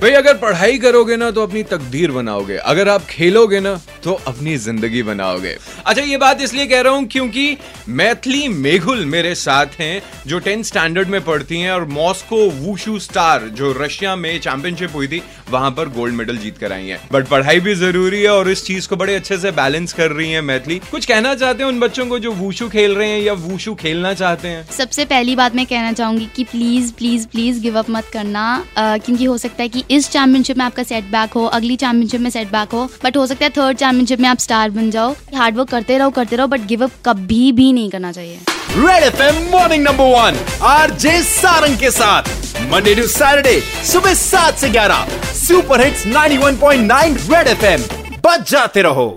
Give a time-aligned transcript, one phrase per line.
[0.00, 4.56] भाई, अगर पढ़ाई करोगे ना तो अपनी तकदीर बनाओगे। अगर आप खेलोगे ना तो अपनी
[4.56, 7.56] ज़िंदगी बनाओगे। अच्छा ये बात इसलिए कह रहा हूँ क्योंकि
[7.90, 13.42] मैथिली मेघुल मेरे साथ हैं, जो टेंथ स्टैंडर्ड में पढ़ती हैं, और मॉस्को वूशू स्टार,
[13.50, 17.26] जो रशिया में चैंपियनशिप हुई थी, वहाँ पर गोल्ड मेडल जीत कर आई हैं। बट
[17.28, 20.40] पढ़ाई भी ज़रूरी है, और इस चीज़ को बड़े अच्छे से बैलेंस कर रही है
[20.42, 23.74] मैथिली। कुछ कहना चाहते हैं उन बच्चों को जो वूशू खेल रहे हैं या वूशू
[23.74, 24.64] खेलना चाहते हैं?
[24.70, 29.24] सबसे पहली बात मैं कहना चाहूँगी कि please please please give up मत करना। क्योंकि
[29.24, 32.48] हो सकता है कि इस चैंपियनशिप में आपका सेट बैक हो, अगली चैंपियनशिप में सेट
[32.48, 35.96] बैक हो बट हो सकता है थर्ड चैंपियनशिप में आप स्टार बन जाओ। हार्डवर्क करते
[35.98, 38.38] रहो करते रहो बट गिव अप कभी भी नहीं करना चाहिए।
[38.76, 42.22] Red F M morning number one R J Sarang के साथ।
[42.70, 43.60] मंडे टू सैटरडे
[43.92, 47.82] सुबह सात से ग्यारह। Super hits 91.9 red F M
[48.26, 49.08] बच जाते रहो।